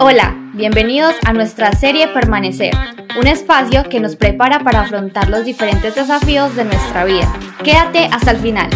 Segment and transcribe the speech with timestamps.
[0.00, 2.70] Hola, bienvenidos a nuestra serie Permanecer,
[3.18, 7.32] un espacio que nos prepara para afrontar los diferentes desafíos de nuestra vida.
[7.64, 8.70] Quédate hasta el final.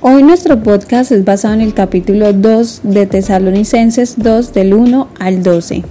[0.00, 5.42] Hoy nuestro podcast es basado en el capítulo 2 de Tesalonicenses 2 del 1 al
[5.42, 5.84] 12.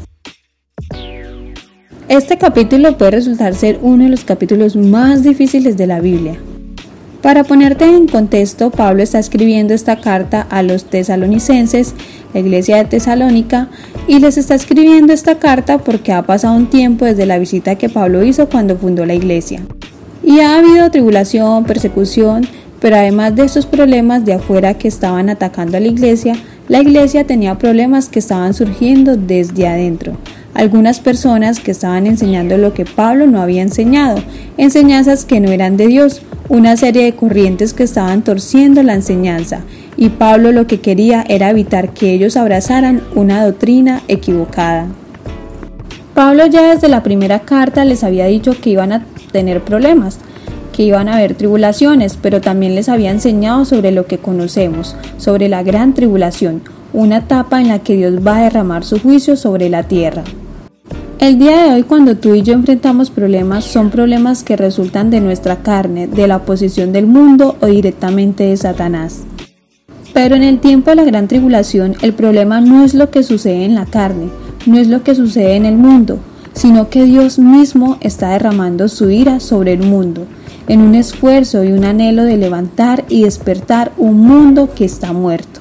[2.08, 6.40] Este capítulo puede resultar ser uno de los capítulos más difíciles de la Biblia,
[7.22, 11.94] para ponerte en contexto, Pablo está escribiendo esta carta a los tesalonicenses,
[12.34, 13.68] la iglesia de Tesalónica,
[14.08, 17.90] y les está escribiendo esta carta porque ha pasado un tiempo desde la visita que
[17.90, 19.62] Pablo hizo cuando fundó la iglesia.
[20.24, 22.48] Y ha habido tribulación, persecución,
[22.80, 26.36] pero además de estos problemas de afuera que estaban atacando a la iglesia,
[26.70, 30.18] la iglesia tenía problemas que estaban surgiendo desde adentro
[30.54, 34.22] algunas personas que estaban enseñando lo que Pablo no había enseñado,
[34.58, 39.62] enseñanzas que no eran de Dios, una serie de corrientes que estaban torciendo la enseñanza,
[39.96, 44.88] y Pablo lo que quería era evitar que ellos abrazaran una doctrina equivocada.
[46.16, 50.18] Pablo ya desde la primera carta les había dicho que iban a tener problemas,
[50.74, 55.50] que iban a haber tribulaciones, pero también les había enseñado sobre lo que conocemos, sobre
[55.50, 56.64] la gran tribulación,
[56.94, 60.24] una etapa en la que Dios va a derramar su juicio sobre la tierra.
[61.20, 65.20] El día de hoy cuando tú y yo enfrentamos problemas son problemas que resultan de
[65.20, 69.24] nuestra carne, de la oposición del mundo o directamente de Satanás.
[70.14, 73.66] Pero en el tiempo de la gran tribulación el problema no es lo que sucede
[73.66, 74.30] en la carne,
[74.66, 76.20] no es lo que sucede en el mundo,
[76.54, 80.26] sino que Dios mismo está derramando su ira sobre el mundo,
[80.70, 85.59] en un esfuerzo y un anhelo de levantar y despertar un mundo que está muerto.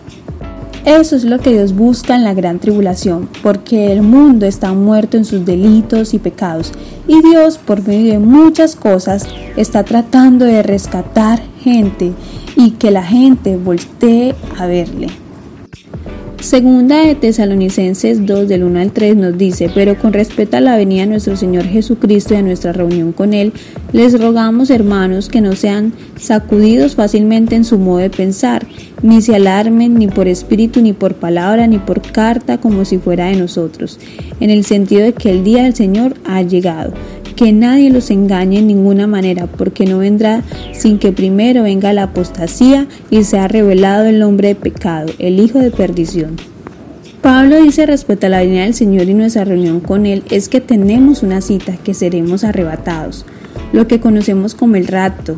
[0.84, 5.16] Eso es lo que Dios busca en la gran tribulación, porque el mundo está muerto
[5.16, 6.72] en sus delitos y pecados,
[7.06, 12.12] y Dios, por medio de muchas cosas, está tratando de rescatar gente
[12.56, 15.08] y que la gente voltee a verle.
[16.41, 20.77] Segunda de Tesalonicenses 2 del 1 al 3 nos dice, pero con respecto a la
[20.77, 23.53] venida de nuestro Señor Jesucristo y a nuestra reunión con Él,
[23.92, 28.67] les rogamos hermanos que no sean sacudidos fácilmente en su modo de pensar,
[29.02, 33.27] ni se alarmen ni por espíritu, ni por palabra, ni por carta como si fuera
[33.27, 33.98] de nosotros,
[34.39, 36.95] en el sentido de que el día del Señor ha llegado
[37.38, 42.02] que nadie los engañe en ninguna manera, porque no vendrá sin que primero venga la
[42.02, 46.34] apostasía y se ha revelado el hombre de pecado, el hijo de perdición.
[47.22, 50.60] Pablo dice respecto a la venida del Señor y nuestra reunión con Él es que
[50.60, 53.24] tenemos una cita, que seremos arrebatados,
[53.72, 55.36] lo que conocemos como el rapto.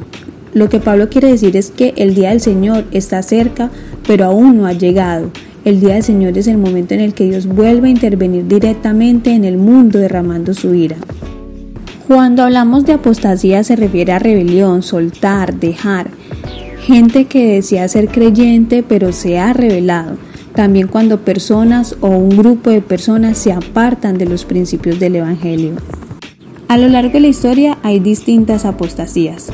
[0.54, 3.70] Lo que Pablo quiere decir es que el día del Señor está cerca,
[4.06, 5.30] pero aún no ha llegado.
[5.66, 9.32] El día del Señor es el momento en el que Dios vuelve a intervenir directamente
[9.32, 10.96] en el mundo derramando su ira.
[12.12, 16.10] Cuando hablamos de apostasía se refiere a rebelión, soltar, dejar.
[16.80, 20.16] Gente que decía ser creyente pero se ha revelado.
[20.52, 25.74] También cuando personas o un grupo de personas se apartan de los principios del Evangelio.
[26.66, 29.46] A lo largo de la historia hay distintas apostasías.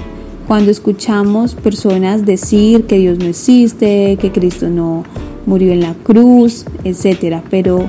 [0.46, 5.04] Cuando escuchamos personas decir que Dios no existe, que Cristo no
[5.44, 7.42] murió en la cruz, etc.
[7.50, 7.86] Pero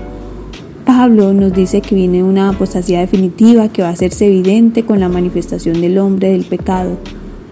[0.88, 5.10] Pablo nos dice que viene una apostasía definitiva que va a hacerse evidente con la
[5.10, 6.98] manifestación del hombre del pecado,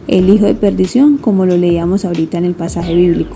[0.08, 3.36] el hijo de perdición, como lo leíamos ahorita en el pasaje bíblico,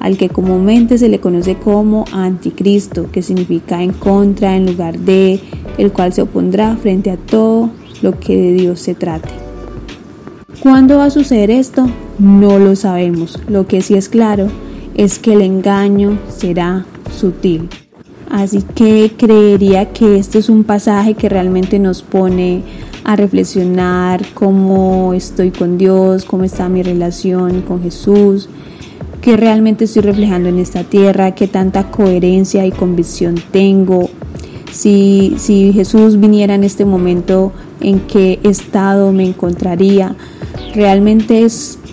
[0.00, 5.38] al que comúnmente se le conoce como anticristo, que significa en contra, en lugar de,
[5.76, 7.68] el cual se opondrá frente a todo
[8.00, 9.28] lo que de Dios se trate.
[10.60, 11.86] ¿Cuándo va a suceder esto?
[12.18, 13.38] No lo sabemos.
[13.48, 14.46] Lo que sí es claro
[14.94, 17.68] es que el engaño será sutil.
[18.36, 22.60] Así que creería que este es un pasaje que realmente nos pone
[23.02, 28.50] a reflexionar cómo estoy con Dios, cómo está mi relación con Jesús,
[29.22, 34.10] qué realmente estoy reflejando en esta tierra, qué tanta coherencia y convicción tengo.
[34.70, 40.14] Si, si Jesús viniera en este momento, en qué estado me encontraría.
[40.74, 41.46] Realmente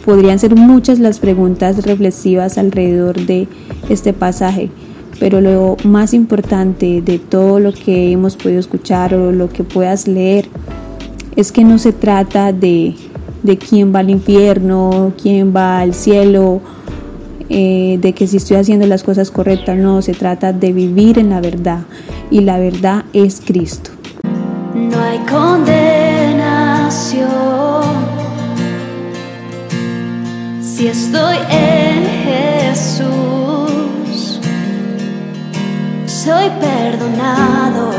[0.03, 3.47] podrían ser muchas las preguntas reflexivas alrededor de
[3.87, 4.71] este pasaje
[5.19, 10.07] pero lo más importante de todo lo que hemos podido escuchar o lo que puedas
[10.07, 10.47] leer
[11.35, 12.95] es que no se trata de,
[13.69, 16.61] quién va al infierno, quién va al cielo,
[17.49, 21.29] eh, de que si estoy haciendo las cosas correctas, no, se trata de vivir en
[21.29, 21.81] la verdad
[22.31, 23.91] y la verdad es Cristo.
[24.73, 25.83] No hay condenación
[30.61, 33.52] si estoy en Jesús
[36.23, 37.91] soy perdonado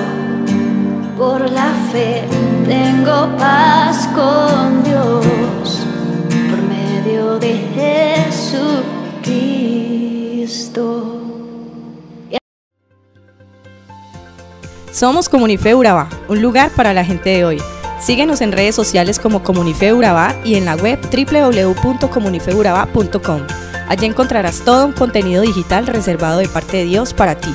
[1.18, 2.24] por la fe,
[2.66, 5.84] tengo paz con Dios
[6.48, 7.58] por medio de
[8.32, 11.20] Jesucristo.
[14.90, 17.60] Somos Comunife Urabá, un lugar para la gente de hoy.
[18.00, 23.42] Síguenos en redes sociales como Comunife Urabá y en la web www.comunifeurabá.com.
[23.86, 27.54] Allí encontrarás todo un contenido digital reservado de parte de Dios para ti.